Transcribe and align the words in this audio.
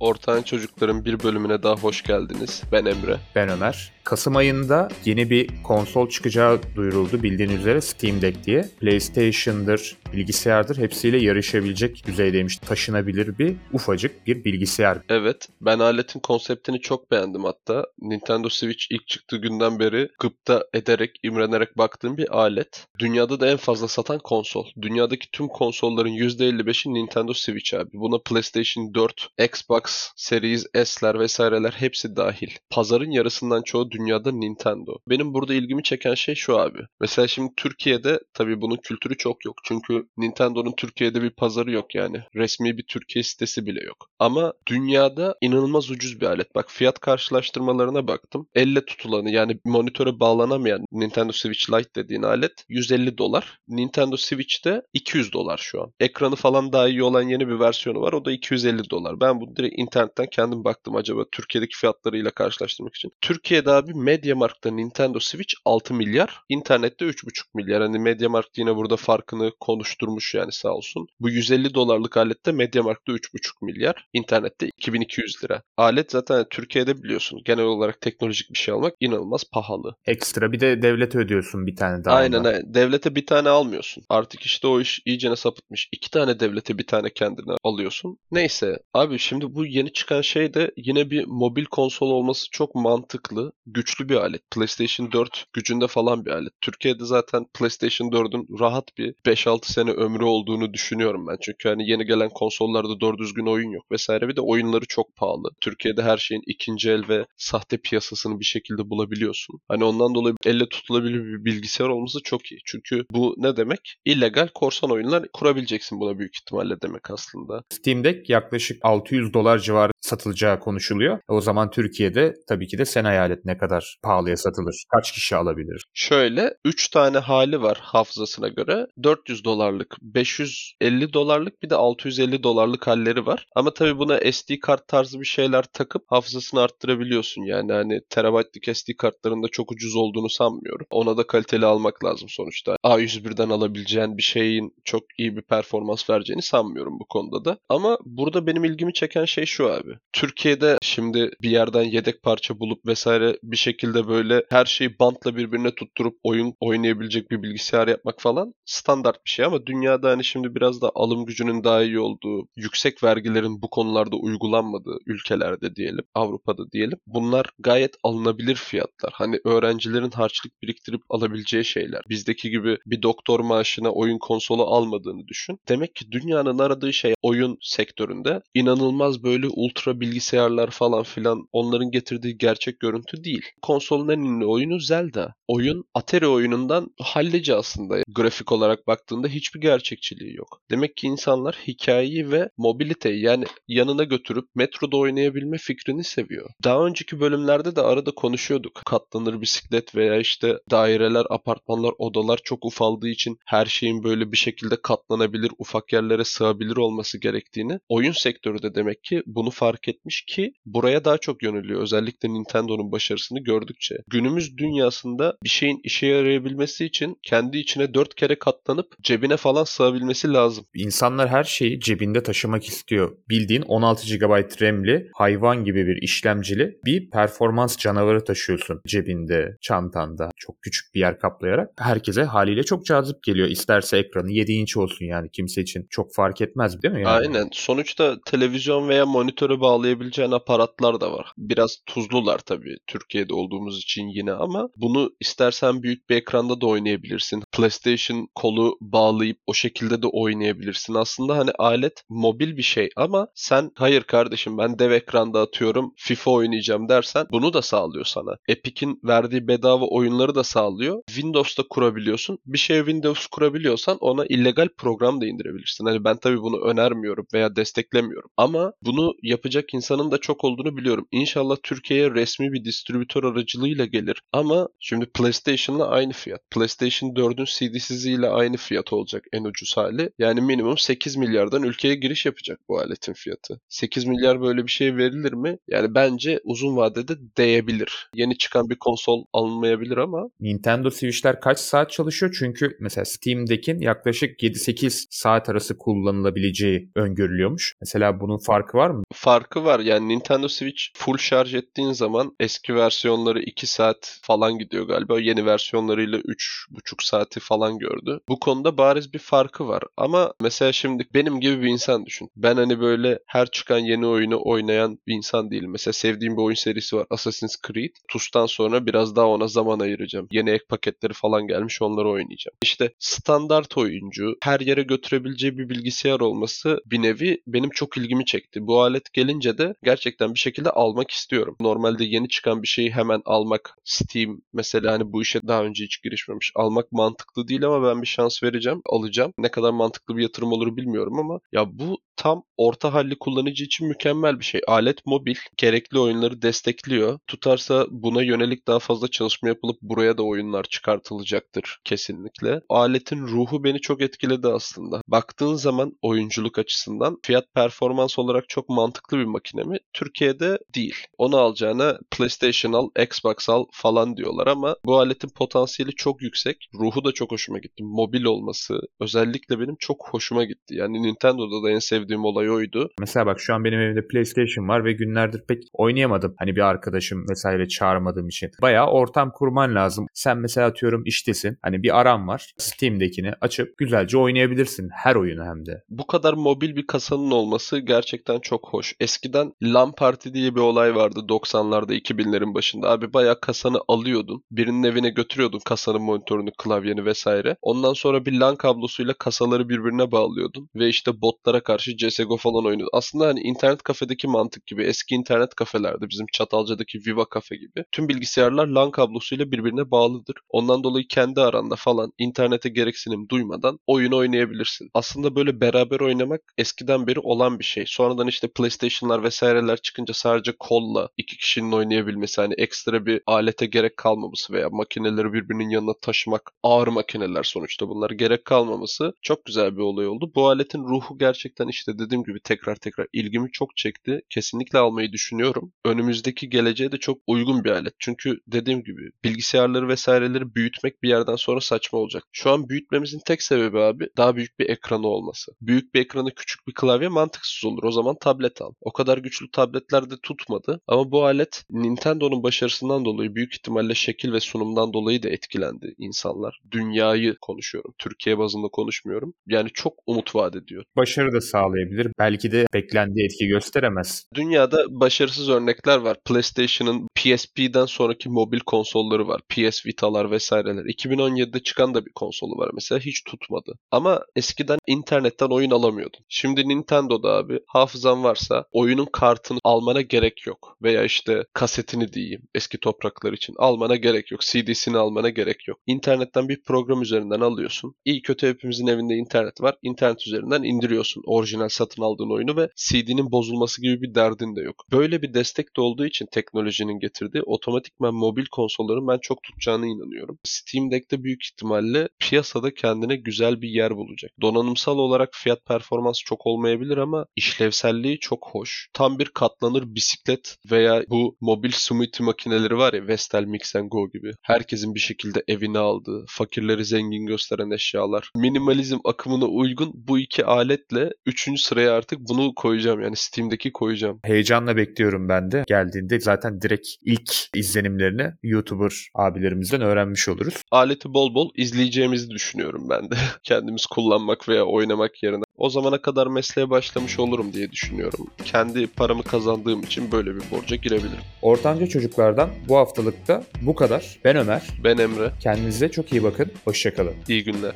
Ortağın 0.00 0.42
Çocukların 0.42 1.04
bir 1.04 1.22
bölümüne 1.22 1.62
daha 1.62 1.76
hoş 1.76 2.02
geldiniz. 2.02 2.62
Ben 2.72 2.84
Emre. 2.84 3.16
Ben 3.34 3.48
Ömer. 3.48 3.92
Kasım 4.04 4.36
ayında 4.36 4.88
yeni 5.04 5.30
bir 5.30 5.62
konsol 5.62 6.08
çıkacağı 6.08 6.60
duyuruldu 6.76 7.22
bildiğin 7.22 7.50
üzere 7.50 7.80
Steam 7.80 8.22
Deck 8.22 8.44
diye. 8.44 8.68
PlayStation'dır, 8.80 9.96
bilgisayardır 10.12 10.78
hepsiyle 10.78 11.18
yarışabilecek 11.18 12.06
düzeydeymiş. 12.06 12.58
Taşınabilir 12.58 13.38
bir 13.38 13.56
ufacık 13.72 14.26
bir 14.26 14.44
bilgisayar. 14.44 14.98
Evet, 15.08 15.48
ben 15.60 15.78
aletin 15.78 16.20
konseptini 16.20 16.80
çok 16.80 17.10
beğendim 17.10 17.44
hatta. 17.44 17.86
Nintendo 18.00 18.48
Switch 18.48 18.84
ilk 18.90 19.06
çıktığı 19.08 19.36
günden 19.36 19.78
beri 19.78 20.08
gıpta 20.20 20.64
ederek, 20.74 21.20
imrenerek 21.22 21.78
baktığım 21.78 22.16
bir 22.16 22.38
alet. 22.38 22.86
Dünyada 22.98 23.40
da 23.40 23.50
en 23.50 23.56
fazla 23.56 23.88
satan 23.88 24.18
konsol. 24.18 24.66
Dünyadaki 24.82 25.30
tüm 25.30 25.48
konsolların 25.48 26.10
%55'i 26.10 26.94
Nintendo 26.94 27.34
Switch 27.34 27.74
abi. 27.74 27.90
Buna 27.92 28.18
PlayStation 28.18 28.94
4, 28.94 29.28
Xbox 29.38 29.87
Series 30.16 30.66
S'ler 30.84 31.20
vesaireler 31.20 31.72
hepsi 31.72 32.16
dahil. 32.16 32.50
Pazarın 32.70 33.10
yarısından 33.10 33.62
çoğu 33.62 33.90
dünyada 33.90 34.32
Nintendo. 34.32 34.98
Benim 35.08 35.34
burada 35.34 35.54
ilgimi 35.54 35.82
çeken 35.82 36.14
şey 36.14 36.34
şu 36.34 36.58
abi. 36.58 36.78
Mesela 37.00 37.28
şimdi 37.28 37.52
Türkiye'de 37.56 38.20
tabii 38.34 38.60
bunun 38.60 38.76
kültürü 38.76 39.16
çok 39.16 39.44
yok. 39.44 39.56
Çünkü 39.64 40.08
Nintendo'nun 40.16 40.74
Türkiye'de 40.76 41.22
bir 41.22 41.30
pazarı 41.30 41.70
yok 41.70 41.94
yani. 41.94 42.22
Resmi 42.34 42.78
bir 42.78 42.84
Türkiye 42.88 43.22
sitesi 43.22 43.66
bile 43.66 43.84
yok. 43.84 44.08
Ama 44.18 44.52
dünyada 44.66 45.34
inanılmaz 45.40 45.90
ucuz 45.90 46.20
bir 46.20 46.26
alet. 46.26 46.54
Bak 46.54 46.70
fiyat 46.70 47.00
karşılaştırmalarına 47.00 48.08
baktım. 48.08 48.48
Elle 48.54 48.84
tutulanı 48.84 49.30
yani 49.30 49.60
monitöre 49.64 50.20
bağlanamayan 50.20 50.84
Nintendo 50.92 51.32
Switch 51.32 51.72
Lite 51.72 51.90
dediğin 51.94 52.22
alet 52.22 52.64
150 52.68 53.18
dolar. 53.18 53.58
Nintendo 53.68 54.16
Switch'te 54.16 54.82
200 54.92 55.32
dolar 55.32 55.58
şu 55.58 55.82
an. 55.82 55.92
Ekranı 56.00 56.36
falan 56.36 56.72
daha 56.72 56.88
iyi 56.88 57.02
olan 57.02 57.22
yeni 57.22 57.48
bir 57.48 57.60
versiyonu 57.60 58.00
var. 58.00 58.12
O 58.12 58.24
da 58.24 58.32
250 58.32 58.90
dolar. 58.90 59.20
Ben 59.20 59.40
bu 59.40 59.56
direkt 59.56 59.77
internetten 59.78 60.26
kendim 60.26 60.64
baktım 60.64 60.96
acaba 60.96 61.24
Türkiye'deki 61.32 61.76
fiyatlarıyla 61.76 62.30
karşılaştırmak 62.30 62.94
için. 62.94 63.10
Türkiye'de 63.20 63.70
abi 63.70 63.94
MediaMarkt'ta 63.94 64.70
Nintendo 64.70 65.20
Switch 65.20 65.54
6 65.64 65.94
milyar, 65.94 66.40
internette 66.48 67.04
3,5 67.04 67.44
milyar. 67.54 67.82
Hani 67.82 67.98
MediaMarkt 67.98 68.58
yine 68.58 68.76
burada 68.76 68.96
farkını 68.96 69.52
konuşturmuş 69.60 70.34
yani 70.34 70.52
sağ 70.52 70.70
olsun. 70.70 71.06
Bu 71.20 71.30
150 71.30 71.74
dolarlık 71.74 72.16
alette 72.16 72.52
MediaMarkt'ta 72.52 73.12
3,5 73.12 73.50
milyar, 73.62 74.06
internette 74.12 74.66
2200 74.66 75.44
lira. 75.44 75.62
Alet 75.76 76.10
zaten 76.12 76.46
Türkiye'de 76.50 77.02
biliyorsun 77.02 77.40
genel 77.44 77.64
olarak 77.64 78.00
teknolojik 78.00 78.52
bir 78.52 78.58
şey 78.58 78.74
almak 78.74 78.94
inanılmaz 79.00 79.44
pahalı. 79.52 79.94
Ekstra 80.06 80.52
bir 80.52 80.60
de 80.60 80.82
devlete 80.82 81.18
ödüyorsun 81.18 81.66
bir 81.66 81.76
tane 81.76 82.04
daha. 82.04 82.14
Aynen 82.14 82.44
aynen. 82.44 82.74
Devlete 82.74 83.14
bir 83.14 83.26
tane 83.26 83.48
almıyorsun. 83.48 84.04
Artık 84.08 84.42
işte 84.42 84.66
o 84.66 84.80
iş 84.80 85.00
iyicene 85.06 85.36
sapıtmış. 85.36 85.88
İki 85.92 86.10
tane 86.10 86.40
devlete 86.40 86.78
bir 86.78 86.86
tane 86.86 87.10
kendine 87.10 87.54
alıyorsun. 87.64 88.18
Neyse 88.30 88.78
abi 88.94 89.18
şimdi 89.18 89.54
bu 89.54 89.66
yeni 89.68 89.92
çıkan 89.92 90.20
şey 90.20 90.54
de 90.54 90.70
yine 90.76 91.10
bir 91.10 91.24
mobil 91.26 91.64
konsol 91.64 92.10
olması 92.10 92.50
çok 92.50 92.74
mantıklı. 92.74 93.52
Güçlü 93.66 94.08
bir 94.08 94.14
alet. 94.14 94.50
PlayStation 94.50 95.12
4 95.12 95.44
gücünde 95.52 95.86
falan 95.86 96.24
bir 96.24 96.30
alet. 96.30 96.52
Türkiye'de 96.60 97.04
zaten 97.04 97.46
PlayStation 97.58 98.08
4'ün 98.08 98.58
rahat 98.60 98.98
bir 98.98 99.14
5-6 99.26 99.72
sene 99.72 99.90
ömrü 99.90 100.24
olduğunu 100.24 100.72
düşünüyorum 100.72 101.26
ben. 101.26 101.36
Çünkü 101.40 101.68
hani 101.68 101.90
yeni 101.90 102.04
gelen 102.04 102.28
konsollarda 102.28 103.00
doğru 103.00 103.18
düzgün 103.18 103.46
oyun 103.46 103.70
yok 103.70 103.92
vesaire. 103.92 104.28
Bir 104.28 104.36
de 104.36 104.40
oyunları 104.40 104.84
çok 104.88 105.16
pahalı. 105.16 105.50
Türkiye'de 105.60 106.02
her 106.02 106.16
şeyin 106.18 106.42
ikinci 106.46 106.90
el 106.90 107.08
ve 107.08 107.26
sahte 107.36 107.76
piyasasını 107.76 108.40
bir 108.40 108.44
şekilde 108.44 108.90
bulabiliyorsun. 108.90 109.60
Hani 109.68 109.84
ondan 109.84 110.14
dolayı 110.14 110.34
elle 110.44 110.68
tutulabilir 110.68 111.24
bir 111.24 111.44
bilgisayar 111.44 111.88
olması 111.88 112.22
çok 112.22 112.52
iyi. 112.52 112.60
Çünkü 112.64 113.04
bu 113.12 113.34
ne 113.38 113.56
demek? 113.56 113.96
İllegal 114.04 114.48
korsan 114.54 114.90
oyunlar 114.90 115.28
kurabileceksin 115.32 116.00
buna 116.00 116.18
büyük 116.18 116.36
ihtimalle 116.36 116.80
demek 116.82 117.10
aslında. 117.10 117.62
Steam 117.70 118.04
Deck 118.04 118.30
yaklaşık 118.30 118.84
600 118.84 119.34
dolar 119.34 119.57
civarı 119.60 119.92
satılacağı 120.00 120.60
konuşuluyor. 120.60 121.18
O 121.28 121.40
zaman 121.40 121.70
Türkiye'de 121.70 122.34
tabii 122.48 122.66
ki 122.66 122.78
de 122.78 122.84
sen 122.84 123.04
hayal 123.04 123.30
et 123.30 123.44
ne 123.44 123.58
kadar 123.58 123.98
pahalıya 124.02 124.36
satılır. 124.36 124.84
Kaç 124.94 125.12
kişi 125.12 125.36
alabilir? 125.36 125.84
Şöyle 125.94 126.54
3 126.64 126.88
tane 126.88 127.18
hali 127.18 127.62
var 127.62 127.78
hafızasına 127.82 128.48
göre. 128.48 128.86
400 129.02 129.44
dolarlık, 129.44 129.96
550 130.02 131.12
dolarlık 131.12 131.62
bir 131.62 131.70
de 131.70 131.74
650 131.74 132.42
dolarlık 132.42 132.86
halleri 132.86 133.26
var. 133.26 133.46
Ama 133.56 133.74
tabii 133.74 133.98
buna 133.98 134.32
SD 134.32 134.50
kart 134.62 134.88
tarzı 134.88 135.20
bir 135.20 135.24
şeyler 135.26 135.62
takıp 135.62 136.02
hafızasını 136.08 136.60
arttırabiliyorsun. 136.60 137.42
Yani 137.42 137.72
hani 137.72 138.00
terabaytlık 138.10 138.76
SD 138.76 138.90
kartlarında 138.98 139.48
çok 139.48 139.72
ucuz 139.72 139.96
olduğunu 139.96 140.28
sanmıyorum. 140.28 140.86
Ona 140.90 141.16
da 141.16 141.26
kaliteli 141.26 141.66
almak 141.66 142.04
lazım 142.04 142.28
sonuçta. 142.28 142.76
A101'den 142.84 143.50
alabileceğin 143.50 144.16
bir 144.16 144.22
şeyin 144.22 144.74
çok 144.84 145.02
iyi 145.18 145.36
bir 145.36 145.42
performans 145.42 146.10
vereceğini 146.10 146.42
sanmıyorum 146.42 147.00
bu 147.00 147.06
konuda 147.06 147.44
da. 147.44 147.58
Ama 147.68 147.98
burada 148.04 148.46
benim 148.46 148.64
ilgimi 148.64 148.92
çeken 148.92 149.24
şey 149.24 149.46
şu 149.48 149.72
abi. 149.72 149.98
Türkiye'de 150.12 150.78
şimdi 150.82 151.30
bir 151.42 151.50
yerden 151.50 151.82
yedek 151.82 152.22
parça 152.22 152.60
bulup 152.60 152.86
vesaire 152.86 153.38
bir 153.42 153.56
şekilde 153.56 154.08
böyle 154.08 154.44
her 154.50 154.64
şeyi 154.64 154.98
bantla 154.98 155.36
birbirine 155.36 155.74
tutturup 155.74 156.18
oyun 156.22 156.54
oynayabilecek 156.60 157.30
bir 157.30 157.42
bilgisayar 157.42 157.88
yapmak 157.88 158.20
falan 158.20 158.54
standart 158.64 159.24
bir 159.24 159.30
şey 159.30 159.44
ama 159.44 159.66
dünyada 159.66 160.10
hani 160.10 160.24
şimdi 160.24 160.54
biraz 160.54 160.82
da 160.82 160.90
alım 160.94 161.26
gücünün 161.26 161.64
daha 161.64 161.82
iyi 161.82 161.98
olduğu, 162.00 162.48
yüksek 162.56 163.04
vergilerin 163.04 163.62
bu 163.62 163.70
konularda 163.70 164.16
uygulanmadığı 164.16 164.98
ülkelerde 165.06 165.76
diyelim, 165.76 166.04
Avrupa'da 166.14 166.72
diyelim. 166.72 166.98
Bunlar 167.06 167.46
gayet 167.58 167.96
alınabilir 168.02 168.54
fiyatlar. 168.54 169.12
Hani 169.14 169.40
öğrencilerin 169.44 170.10
harçlık 170.10 170.62
biriktirip 170.62 171.00
alabileceği 171.10 171.64
şeyler. 171.64 172.02
Bizdeki 172.08 172.50
gibi 172.50 172.78
bir 172.86 173.02
doktor 173.02 173.40
maaşına 173.40 173.90
oyun 173.90 174.18
konsolu 174.18 174.64
almadığını 174.64 175.28
düşün. 175.28 175.58
Demek 175.68 175.94
ki 175.94 176.12
dünyanın 176.12 176.58
aradığı 176.58 176.92
şey 176.92 177.14
oyun 177.22 177.58
sektöründe 177.60 178.42
inanılmaz 178.54 179.22
böyle 179.22 179.27
ultra 179.48 180.00
bilgisayarlar 180.00 180.70
falan 180.70 181.02
filan 181.02 181.48
onların 181.52 181.90
getirdiği 181.90 182.38
gerçek 182.38 182.80
görüntü 182.80 183.24
değil. 183.24 183.42
Konsolun 183.62 184.08
en 184.08 184.18
ünlü 184.18 184.46
oyunu 184.46 184.80
Zelda. 184.80 185.34
Oyun 185.48 185.84
Atari 185.94 186.26
oyunundan 186.26 186.94
hallice 187.00 187.54
aslında. 187.54 188.02
Grafik 188.08 188.52
olarak 188.52 188.86
baktığında 188.86 189.28
hiçbir 189.28 189.60
gerçekçiliği 189.60 190.36
yok. 190.36 190.60
Demek 190.70 190.96
ki 190.96 191.06
insanlar 191.06 191.56
hikayeyi 191.66 192.30
ve 192.30 192.50
mobiliteyi 192.56 193.22
yani 193.22 193.44
yanına 193.68 194.04
götürüp 194.04 194.44
metroda 194.54 194.96
oynayabilme 194.96 195.58
fikrini 195.58 196.04
seviyor. 196.04 196.50
Daha 196.64 196.86
önceki 196.86 197.20
bölümlerde 197.20 197.76
de 197.76 197.80
arada 197.80 198.10
konuşuyorduk. 198.10 198.82
Katlanır 198.86 199.40
bisiklet 199.40 199.94
veya 199.94 200.18
işte 200.18 200.58
daireler, 200.70 201.26
apartmanlar, 201.30 201.92
odalar 201.98 202.40
çok 202.44 202.64
ufaldığı 202.64 203.08
için 203.08 203.38
her 203.46 203.66
şeyin 203.66 204.04
böyle 204.04 204.32
bir 204.32 204.36
şekilde 204.36 204.76
katlanabilir, 204.82 205.52
ufak 205.58 205.92
yerlere 205.92 206.24
sığabilir 206.24 206.76
olması 206.76 207.20
gerektiğini. 207.20 207.78
Oyun 207.88 208.12
sektörü 208.12 208.62
de 208.62 208.74
demek 208.74 209.04
ki 209.04 209.22
bunu 209.26 209.50
fark 209.50 209.88
etmiş 209.88 210.24
ki 210.28 210.52
buraya 210.66 211.04
daha 211.04 211.18
çok 211.18 211.42
yöneliyor. 211.42 211.82
Özellikle 211.82 212.28
Nintendo'nun 212.28 212.92
başarısını 212.92 213.40
gördükçe. 213.40 213.96
Günümüz 214.08 214.56
dünyasında 214.58 215.37
bir 215.44 215.48
şeyin 215.48 215.80
işe 215.84 216.06
yarayabilmesi 216.06 216.84
için 216.84 217.18
kendi 217.22 217.58
içine 217.58 217.94
dört 217.94 218.14
kere 218.14 218.38
katlanıp 218.38 218.94
cebine 219.02 219.36
falan 219.36 219.64
sığabilmesi 219.64 220.32
lazım. 220.32 220.64
İnsanlar 220.74 221.28
her 221.28 221.44
şeyi 221.44 221.80
cebinde 221.80 222.22
taşımak 222.22 222.68
istiyor. 222.68 223.16
Bildiğin 223.28 223.62
16 223.62 224.16
GB 224.16 224.62
RAM'li 224.62 225.08
hayvan 225.14 225.64
gibi 225.64 225.86
bir 225.86 226.02
işlemcili 226.02 226.78
bir 226.84 227.10
performans 227.10 227.76
canavarı 227.76 228.24
taşıyorsun 228.24 228.80
cebinde, 228.86 229.56
çantanda. 229.60 230.30
Çok 230.36 230.62
küçük 230.62 230.94
bir 230.94 231.00
yer 231.00 231.18
kaplayarak. 231.18 231.70
Herkese 231.78 232.22
haliyle 232.22 232.62
çok 232.62 232.86
cazip 232.86 233.22
geliyor. 233.22 233.48
İsterse 233.48 233.98
ekranı 233.98 234.30
7 234.30 234.52
inç 234.52 234.76
olsun 234.76 235.04
yani 235.04 235.28
kimse 235.32 235.62
için 235.62 235.86
çok 235.90 236.14
fark 236.14 236.40
etmez 236.40 236.82
değil 236.82 236.94
mi? 236.94 237.02
Yani? 237.02 237.08
Aynen. 237.08 237.48
Sonuçta 237.52 238.16
televizyon 238.26 238.88
veya 238.88 239.06
monitöre 239.06 239.60
bağlayabileceğin 239.60 240.30
aparatlar 240.30 241.00
da 241.00 241.12
var. 241.12 241.32
Biraz 241.38 241.76
tuzlular 241.86 242.38
tabii 242.38 242.76
Türkiye'de 242.86 243.34
olduğumuz 243.34 243.78
için 243.78 244.08
yine 244.08 244.32
ama 244.32 244.68
bunu 244.76 245.10
istersen 245.28 245.82
büyük 245.82 246.10
bir 246.10 246.16
ekranda 246.16 246.60
da 246.60 246.66
oynayabilirsin. 246.66 247.42
PlayStation 247.52 248.28
kolu 248.34 248.78
bağlayıp 248.80 249.38
o 249.46 249.54
şekilde 249.54 250.02
de 250.02 250.06
oynayabilirsin. 250.06 250.94
Aslında 250.94 251.38
hani 251.38 251.50
alet 251.58 252.02
mobil 252.08 252.56
bir 252.56 252.62
şey 252.62 252.88
ama 252.96 253.28
sen 253.34 253.70
hayır 253.74 254.02
kardeşim 254.02 254.58
ben 254.58 254.78
dev 254.78 254.90
ekranda 254.90 255.40
atıyorum 255.40 255.92
FIFA 255.96 256.30
oynayacağım 256.30 256.88
dersen 256.88 257.26
bunu 257.30 257.52
da 257.52 257.62
sağlıyor 257.62 258.04
sana. 258.04 258.36
Epic'in 258.48 259.00
verdiği 259.04 259.48
bedava 259.48 259.84
oyunları 259.84 260.34
da 260.34 260.44
sağlıyor. 260.44 261.02
Windows'ta 261.06 261.62
kurabiliyorsun. 261.70 262.38
Bir 262.46 262.58
şeye 262.58 262.80
Windows 262.80 263.26
kurabiliyorsan 263.26 263.98
ona 264.00 264.26
illegal 264.26 264.68
program 264.78 265.20
da 265.20 265.26
indirebilirsin. 265.26 265.86
Hani 265.86 266.04
ben 266.04 266.16
tabii 266.16 266.40
bunu 266.40 266.60
önermiyorum 266.60 267.26
veya 267.34 267.56
desteklemiyorum. 267.56 268.30
Ama 268.36 268.72
bunu 268.82 269.14
yapacak 269.22 269.74
insanın 269.74 270.10
da 270.10 270.18
çok 270.18 270.44
olduğunu 270.44 270.76
biliyorum. 270.76 271.06
İnşallah 271.12 271.56
Türkiye'ye 271.62 272.10
resmi 272.10 272.52
bir 272.52 272.64
distribütör 272.64 273.24
aracılığıyla 273.24 273.84
gelir. 273.84 274.22
Ama 274.32 274.68
şimdi 274.78 275.06
PlayStation'la 275.18 275.88
aynı 275.88 276.12
fiyat. 276.12 276.40
PlayStation 276.50 277.10
4'ün 277.10 277.44
CD'siyle 277.44 278.28
aynı 278.28 278.56
fiyat 278.56 278.92
olacak 278.92 279.24
en 279.32 279.44
ucuz 279.44 279.76
hali. 279.76 280.10
Yani 280.18 280.40
minimum 280.40 280.78
8 280.78 281.16
milyardan 281.16 281.62
ülkeye 281.62 281.94
giriş 281.94 282.26
yapacak 282.26 282.60
bu 282.68 282.78
aletin 282.78 283.12
fiyatı. 283.12 283.60
8 283.68 284.04
milyar 284.04 284.40
böyle 284.40 284.64
bir 284.64 284.70
şey 284.70 284.96
verilir 284.96 285.32
mi? 285.32 285.58
Yani 285.68 285.94
bence 285.94 286.40
uzun 286.44 286.76
vadede 286.76 287.12
değebilir. 287.36 288.10
Yeni 288.14 288.38
çıkan 288.38 288.70
bir 288.70 288.76
konsol 288.76 289.24
alınmayabilir 289.32 289.96
ama 289.96 290.28
Nintendo 290.40 290.90
Switch'ler 290.90 291.40
kaç 291.40 291.58
saat 291.58 291.90
çalışıyor? 291.90 292.36
Çünkü 292.38 292.76
mesela 292.80 293.04
Steam'dekin 293.04 293.80
yaklaşık 293.80 294.42
7-8 294.42 295.06
saat 295.10 295.48
arası 295.48 295.78
kullanılabileceği 295.78 296.90
öngörülüyormuş. 296.94 297.76
Mesela 297.80 298.20
bunun 298.20 298.38
farkı 298.38 298.78
var 298.78 298.90
mı? 298.90 299.04
farkı 299.12 299.64
var. 299.64 299.80
Yani 299.80 300.08
Nintendo 300.08 300.48
Switch 300.48 300.82
full 300.94 301.18
şarj 301.18 301.54
ettiğin 301.54 301.92
zaman 301.92 302.36
eski 302.40 302.74
versiyonları 302.74 303.40
2 303.42 303.66
saat 303.66 304.18
falan 304.22 304.58
gidiyor 304.58 304.86
galiba. 304.86 305.07
Yeni 305.16 305.46
versiyonlarıyla 305.46 306.18
3,5 306.18 307.04
saati 307.04 307.40
falan 307.40 307.78
gördü. 307.78 308.20
Bu 308.28 308.40
konuda 308.40 308.78
bariz 308.78 309.12
bir 309.14 309.18
farkı 309.18 309.68
var. 309.68 309.82
Ama 309.96 310.34
mesela 310.40 310.72
şimdi 310.72 311.06
benim 311.14 311.40
gibi 311.40 311.62
bir 311.62 311.68
insan 311.68 312.06
düşün. 312.06 312.30
Ben 312.36 312.56
hani 312.56 312.80
böyle 312.80 313.18
her 313.26 313.50
çıkan 313.50 313.78
yeni 313.78 314.06
oyunu 314.06 314.40
oynayan 314.44 314.98
bir 315.06 315.14
insan 315.14 315.50
değilim. 315.50 315.70
Mesela 315.70 315.92
sevdiğim 315.92 316.36
bir 316.36 316.42
oyun 316.42 316.54
serisi 316.54 316.96
var. 316.96 317.06
Assassin's 317.10 317.56
Creed. 317.66 317.94
TUS'tan 318.08 318.46
sonra 318.46 318.86
biraz 318.86 319.16
daha 319.16 319.26
ona 319.26 319.48
zaman 319.48 319.80
ayıracağım. 319.80 320.28
Yeni 320.30 320.50
ek 320.50 320.64
paketleri 320.68 321.12
falan 321.12 321.46
gelmiş 321.46 321.82
onları 321.82 322.08
oynayacağım. 322.08 322.56
İşte 322.62 322.92
standart 322.98 323.78
oyuncu, 323.78 324.36
her 324.42 324.60
yere 324.60 324.82
götürebileceği 324.82 325.58
bir 325.58 325.68
bilgisayar 325.68 326.20
olması 326.20 326.80
bir 326.86 327.02
nevi 327.02 327.42
benim 327.46 327.70
çok 327.70 327.96
ilgimi 327.96 328.24
çekti. 328.24 328.66
Bu 328.66 328.82
alet 328.82 329.12
gelince 329.12 329.58
de 329.58 329.74
gerçekten 329.84 330.34
bir 330.34 330.38
şekilde 330.38 330.70
almak 330.70 331.10
istiyorum. 331.10 331.56
Normalde 331.60 332.04
yeni 332.04 332.28
çıkan 332.28 332.62
bir 332.62 332.68
şeyi 332.68 332.90
hemen 332.90 333.22
almak, 333.24 333.78
Steam 333.84 334.40
mesela 334.52 334.97
hani 334.98 335.12
bu 335.12 335.22
işe 335.22 335.40
daha 335.46 335.64
önce 335.64 335.84
hiç 335.84 336.02
girişmemiş. 336.02 336.52
Almak 336.54 336.92
mantıklı 336.92 337.48
değil 337.48 337.64
ama 337.64 337.88
ben 337.88 338.02
bir 338.02 338.06
şans 338.06 338.42
vereceğim, 338.42 338.82
alacağım. 338.86 339.32
Ne 339.38 339.50
kadar 339.50 339.70
mantıklı 339.70 340.16
bir 340.16 340.22
yatırım 340.22 340.52
olur 340.52 340.76
bilmiyorum 340.76 341.18
ama 341.18 341.40
ya 341.52 341.78
bu 341.78 341.98
tam 342.18 342.42
orta 342.56 342.94
halli 342.94 343.18
kullanıcı 343.18 343.64
için 343.64 343.88
mükemmel 343.88 344.38
bir 344.40 344.44
şey. 344.44 344.60
Alet 344.66 345.06
mobil, 345.06 345.36
gerekli 345.56 345.98
oyunları 345.98 346.42
destekliyor. 346.42 347.18
Tutarsa 347.26 347.86
buna 347.90 348.22
yönelik 348.22 348.66
daha 348.66 348.78
fazla 348.78 349.08
çalışma 349.08 349.48
yapılıp 349.48 349.82
buraya 349.82 350.18
da 350.18 350.22
oyunlar 350.22 350.64
çıkartılacaktır 350.64 351.78
kesinlikle. 351.84 352.60
Aletin 352.68 353.26
ruhu 353.26 353.64
beni 353.64 353.80
çok 353.80 354.02
etkiledi 354.02 354.48
aslında. 354.48 355.02
Baktığın 355.08 355.54
zaman 355.54 355.92
oyunculuk 356.02 356.58
açısından 356.58 357.18
fiyat 357.22 357.44
performans 357.54 358.18
olarak 358.18 358.48
çok 358.48 358.68
mantıklı 358.68 359.18
bir 359.18 359.24
makine 359.24 359.62
mi? 359.62 359.78
Türkiye'de 359.92 360.58
değil. 360.74 360.96
Onu 361.18 361.36
alacağına 361.36 361.98
PlayStation 362.10 362.72
al, 362.72 362.88
Xbox 363.02 363.48
al 363.48 363.64
falan 363.72 364.16
diyorlar 364.16 364.46
ama 364.46 364.76
bu 364.84 364.98
aletin 364.98 365.28
potansiyeli 365.28 365.94
çok 365.94 366.22
yüksek. 366.22 366.70
Ruhu 366.74 367.04
da 367.04 367.12
çok 367.12 367.30
hoşuma 367.30 367.58
gitti. 367.58 367.82
Mobil 367.84 368.24
olması 368.24 368.80
özellikle 369.00 369.60
benim 369.60 369.76
çok 369.78 370.08
hoşuma 370.10 370.44
gitti. 370.44 370.74
Yani 370.74 371.02
Nintendo'da 371.02 371.62
da 371.62 371.70
en 371.70 371.78
sevdiğim 371.78 372.24
olay 372.24 372.50
oydu. 372.50 372.90
Mesela 373.00 373.26
bak 373.26 373.40
şu 373.40 373.54
an 373.54 373.64
benim 373.64 373.80
evimde 373.80 374.06
PlayStation 374.06 374.68
var 374.68 374.84
ve 374.84 374.92
günlerdir 374.92 375.42
pek 375.48 375.62
oynayamadım. 375.72 376.34
Hani 376.38 376.56
bir 376.56 376.60
arkadaşım 376.60 377.28
vesaire 377.30 377.68
çağırmadığım 377.68 378.28
için. 378.28 378.50
Bayağı 378.62 378.86
ortam 378.86 379.32
kurman 379.34 379.74
lazım. 379.74 380.06
Sen 380.14 380.38
mesela 380.38 380.66
atıyorum 380.66 381.02
iştesin. 381.06 381.58
Hani 381.62 381.82
bir 381.82 382.00
aram 382.00 382.28
var. 382.28 382.52
Steam'dekini 382.58 383.32
açıp 383.40 383.78
güzelce 383.78 384.18
oynayabilirsin. 384.18 384.88
Her 384.92 385.14
oyunu 385.14 385.44
hem 385.44 385.66
de. 385.66 385.82
Bu 385.88 386.06
kadar 386.06 386.34
mobil 386.34 386.76
bir 386.76 386.86
kasanın 386.86 387.30
olması 387.30 387.78
gerçekten 387.78 388.40
çok 388.40 388.68
hoş. 388.68 388.94
Eskiden 389.00 389.52
LAN 389.62 389.92
Party 389.92 390.28
diye 390.32 390.54
bir 390.54 390.60
olay 390.60 390.94
vardı 390.94 391.20
90'larda 391.28 391.92
2000'lerin 391.92 392.54
başında. 392.54 392.90
Abi 392.90 393.12
bayağı 393.12 393.40
kasanı 393.40 393.78
alıyordun. 393.88 394.44
Birinin 394.68 394.82
evine 394.82 395.10
götürüyordun 395.10 395.58
kasanın 395.64 396.02
monitörünü, 396.02 396.50
klavyeni 396.58 397.04
vesaire. 397.04 397.56
Ondan 397.62 397.92
sonra 397.92 398.24
bir 398.24 398.32
LAN 398.40 398.56
kablosuyla 398.56 399.14
kasaları 399.14 399.68
birbirine 399.68 400.10
bağlıyordun. 400.12 400.68
Ve 400.74 400.88
işte 400.88 401.20
botlara 401.20 401.62
karşı 401.62 401.96
CSGO 401.96 402.36
falan 402.36 402.66
oynuyordun. 402.66 402.88
Aslında 402.92 403.26
hani 403.26 403.40
internet 403.40 403.82
kafedeki 403.82 404.28
mantık 404.28 404.66
gibi 404.66 404.84
eski 404.84 405.14
internet 405.14 405.54
kafelerde 405.54 406.10
bizim 406.10 406.26
Çatalca'daki 406.32 406.98
Viva 407.06 407.24
kafe 407.24 407.56
gibi. 407.56 407.84
Tüm 407.92 408.08
bilgisayarlar 408.08 408.66
LAN 408.66 408.90
kablosuyla 408.90 409.50
birbirine 409.50 409.90
bağlıdır. 409.90 410.36
Ondan 410.48 410.84
dolayı 410.84 411.08
kendi 411.08 411.40
aranda 411.40 411.76
falan 411.76 412.12
internete 412.18 412.68
gereksinim 412.68 413.28
duymadan 413.28 413.78
oyun 413.86 414.12
oynayabilirsin. 414.12 414.90
Aslında 414.94 415.36
böyle 415.36 415.60
beraber 415.60 416.00
oynamak 416.00 416.40
eskiden 416.58 417.06
beri 417.06 417.20
olan 417.20 417.58
bir 417.58 417.64
şey. 417.64 417.84
Sonradan 417.86 418.26
işte 418.26 418.48
PlayStation'lar 418.48 419.22
vesaireler 419.22 419.76
çıkınca 419.76 420.14
sadece 420.14 420.52
kolla 420.58 421.08
iki 421.16 421.36
kişinin 421.36 421.72
oynayabilmesi 421.72 422.40
hani 422.40 422.54
ekstra 422.54 423.06
bir 423.06 423.20
alete 423.26 423.66
gerek 423.66 423.96
kalmaması 423.96 424.57
veya 424.58 424.68
makineleri 424.70 425.32
birbirinin 425.32 425.68
yanına 425.70 425.94
taşımak 426.02 426.50
ağır 426.62 426.88
makineler 426.88 427.42
sonuçta 427.42 427.88
bunlar 427.88 428.10
gerek 428.10 428.44
kalmaması 428.44 429.12
çok 429.22 429.44
güzel 429.44 429.76
bir 429.76 429.82
olay 429.82 430.06
oldu. 430.06 430.32
Bu 430.34 430.48
aletin 430.48 430.84
ruhu 430.84 431.18
gerçekten 431.18 431.68
işte 431.68 431.98
dediğim 431.98 432.24
gibi 432.24 432.40
tekrar 432.40 432.76
tekrar 432.76 433.06
ilgimi 433.12 433.50
çok 433.52 433.76
çekti. 433.76 434.20
Kesinlikle 434.30 434.78
almayı 434.78 435.12
düşünüyorum. 435.12 435.72
Önümüzdeki 435.84 436.48
geleceğe 436.50 436.92
de 436.92 436.96
çok 436.96 437.18
uygun 437.26 437.64
bir 437.64 437.70
alet. 437.70 437.94
Çünkü 437.98 438.40
dediğim 438.46 438.82
gibi 438.82 439.10
bilgisayarları 439.24 439.88
vesaireleri 439.88 440.54
büyütmek 440.54 441.02
bir 441.02 441.08
yerden 441.08 441.36
sonra 441.36 441.60
saçma 441.60 441.98
olacak. 441.98 442.24
Şu 442.32 442.50
an 442.50 442.68
büyütmemizin 442.68 443.20
tek 443.26 443.42
sebebi 443.42 443.78
abi 443.78 444.08
daha 444.16 444.36
büyük 444.36 444.58
bir 444.58 444.68
ekranı 444.68 445.06
olması. 445.06 445.52
Büyük 445.60 445.94
bir 445.94 446.00
ekranı 446.00 446.34
küçük 446.34 446.68
bir 446.68 446.74
klavye 446.74 447.08
mantıksız 447.08 447.64
olur. 447.64 447.82
O 447.82 447.92
zaman 447.92 448.16
tablet 448.20 448.62
al. 448.62 448.72
O 448.80 448.92
kadar 448.92 449.18
güçlü 449.18 449.50
tabletler 449.50 450.10
de 450.10 450.14
tutmadı. 450.22 450.80
Ama 450.86 451.10
bu 451.10 451.24
alet 451.24 451.64
Nintendo'nun 451.70 452.42
başarısından 452.42 453.04
dolayı 453.04 453.34
büyük 453.34 453.54
ihtimalle 453.54 453.94
şekil 453.94 454.32
ve 454.32 454.40
sunumdan 454.48 454.92
dolayı 454.92 455.22
da 455.22 455.28
etkilendi 455.28 455.94
insanlar. 455.98 456.60
Dünyayı 456.70 457.36
konuşuyorum. 457.40 457.94
Türkiye 457.98 458.38
bazında 458.38 458.68
konuşmuyorum. 458.68 459.34
Yani 459.46 459.68
çok 459.74 459.94
umut 460.06 460.34
vaat 460.34 460.56
ediyor. 460.56 460.84
Başarı 460.96 461.32
da 461.32 461.40
sağlayabilir. 461.40 462.08
Belki 462.18 462.52
de 462.52 462.66
beklendiği 462.74 463.24
etki 463.26 463.46
gösteremez. 463.46 464.28
Dünyada 464.34 464.84
başarısız 464.90 465.48
örnekler 465.48 465.98
var. 465.98 466.16
PlayStation'ın 466.24 467.08
PSP'den 467.14 467.86
sonraki 467.86 468.28
mobil 468.28 468.60
konsolları 468.60 469.28
var. 469.28 469.40
PS 469.48 469.86
Vita'lar 469.86 470.30
vesaireler. 470.30 470.84
2017'de 470.84 471.62
çıkan 471.62 471.94
da 471.94 472.06
bir 472.06 472.12
konsolu 472.12 472.58
var 472.58 472.70
mesela. 472.74 472.98
Hiç 472.98 473.24
tutmadı. 473.24 473.78
Ama 473.90 474.20
eskiden 474.36 474.78
internetten 474.86 475.46
oyun 475.46 475.70
alamıyordun. 475.70 476.20
Şimdi 476.28 476.68
Nintendo'da 476.68 477.28
abi 477.28 477.58
hafızan 477.66 478.24
varsa 478.24 478.64
oyunun 478.72 479.08
kartını 479.12 479.58
almana 479.64 480.00
gerek 480.00 480.46
yok. 480.46 480.76
Veya 480.82 481.04
işte 481.04 481.44
kasetini 481.52 482.12
diyeyim 482.12 482.42
eski 482.54 482.78
topraklar 482.78 483.32
için 483.32 483.54
almana 483.58 483.96
gerek 483.96 484.30
yok. 484.30 484.37
CD'sini 484.40 484.96
almana 484.96 485.28
gerek 485.28 485.68
yok. 485.68 485.78
İnternetten 485.86 486.48
bir 486.48 486.62
program 486.62 487.02
üzerinden 487.02 487.40
alıyorsun. 487.40 487.94
İyi 488.04 488.22
kötü 488.22 488.48
hepimizin 488.48 488.86
evinde 488.86 489.14
internet 489.14 489.60
var. 489.60 489.76
İnternet 489.82 490.26
üzerinden 490.26 490.62
indiriyorsun 490.62 491.22
orijinal 491.26 491.68
satın 491.68 492.02
aldığın 492.02 492.34
oyunu 492.34 492.56
ve 492.56 492.68
CD'nin 492.76 493.32
bozulması 493.32 493.82
gibi 493.82 494.02
bir 494.02 494.14
derdin 494.14 494.56
de 494.56 494.60
yok. 494.60 494.84
Böyle 494.92 495.22
bir 495.22 495.34
destek 495.34 495.76
de 495.76 495.80
olduğu 495.80 496.06
için 496.06 496.26
teknolojinin 496.32 496.98
getirdiği 496.98 497.42
otomatikman 497.42 498.14
mobil 498.14 498.44
konsolların 498.50 499.08
ben 499.08 499.18
çok 499.22 499.42
tutacağına 499.42 499.86
inanıyorum. 499.86 500.38
Steam 500.44 500.90
Deck'te 500.90 501.24
büyük 501.24 501.44
ihtimalle 501.44 502.08
piyasada 502.18 502.74
kendine 502.74 503.16
güzel 503.16 503.62
bir 503.62 503.68
yer 503.68 503.96
bulacak. 503.96 504.30
Donanımsal 504.40 504.98
olarak 504.98 505.28
fiyat 505.32 505.66
performans 505.66 506.18
çok 506.24 506.46
olmayabilir 506.46 506.96
ama 506.96 507.26
işlevselliği 507.36 508.18
çok 508.18 508.48
hoş. 508.52 508.88
Tam 508.92 509.18
bir 509.18 509.28
katlanır 509.28 509.94
bisiklet 509.94 510.56
veya 510.70 511.04
bu 511.08 511.36
mobil 511.40 511.70
smoothie 511.70 512.26
makineleri 512.26 512.76
var 512.76 512.92
ya 512.92 513.06
Vestel 513.06 513.44
Mix 513.44 513.74
Go 513.90 514.10
gibi. 514.10 514.27
Herkesin 514.42 514.94
bir 514.94 515.00
şekilde 515.00 515.42
evine 515.48 515.78
aldığı, 515.78 516.24
fakirleri 516.28 516.84
zengin 516.84 517.26
gösteren 517.26 517.70
eşyalar. 517.70 518.30
Minimalizm 518.36 518.98
akımına 519.04 519.44
uygun 519.44 519.90
bu 519.94 520.18
iki 520.18 520.44
aletle 520.44 521.10
üçüncü 521.26 521.62
sıraya 521.62 521.92
artık 521.92 522.18
bunu 522.20 522.54
koyacağım. 522.54 523.00
Yani 523.00 523.16
Steam'deki 523.16 523.72
koyacağım. 523.72 524.20
Heyecanla 524.24 524.76
bekliyorum 524.76 525.28
ben 525.28 525.50
de. 525.50 525.64
Geldiğinde 525.66 526.20
zaten 526.20 526.60
direkt 526.60 526.88
ilk 527.04 527.56
izlenimlerini 527.56 528.32
YouTuber 528.42 528.92
abilerimizden 529.14 529.80
öğrenmiş 529.80 530.28
oluruz. 530.28 530.62
Aleti 530.70 531.14
bol 531.14 531.34
bol 531.34 531.50
izleyeceğimizi 531.56 532.30
düşünüyorum 532.30 532.86
ben 532.90 533.10
de. 533.10 533.14
Kendimiz 533.42 533.86
kullanmak 533.86 534.48
veya 534.48 534.64
oynamak 534.64 535.22
yerine. 535.22 535.42
O 535.58 535.70
zamana 535.70 536.02
kadar 536.02 536.26
mesleğe 536.26 536.70
başlamış 536.70 537.18
olurum 537.18 537.52
diye 537.52 537.72
düşünüyorum. 537.72 538.26
Kendi 538.44 538.86
paramı 538.86 539.22
kazandığım 539.22 539.82
için 539.82 540.12
böyle 540.12 540.34
bir 540.34 540.42
borca 540.50 540.76
girebilirim. 540.76 541.24
Ortanca 541.42 541.86
çocuklardan 541.86 542.50
bu 542.68 542.76
haftalıkta 542.76 543.44
bu 543.62 543.74
kadar. 543.74 544.18
Ben 544.24 544.36
Ömer. 544.36 544.62
Ben 544.84 544.98
Emre. 544.98 545.30
Kendinize 545.40 545.90
çok 545.90 546.12
iyi 546.12 546.22
bakın. 546.22 546.50
Hoşçakalın. 546.64 547.14
İyi 547.28 547.44
günler. 547.44 547.74